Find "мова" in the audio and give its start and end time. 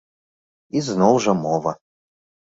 1.43-1.77